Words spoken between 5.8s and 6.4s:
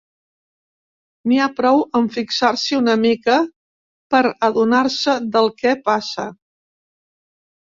passa.